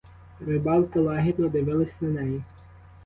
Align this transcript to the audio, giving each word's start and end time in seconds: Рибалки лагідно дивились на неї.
Рибалки 0.39 0.99
лагідно 0.99 1.47
дивились 1.49 1.95
на 2.01 2.07
неї. 2.09 2.41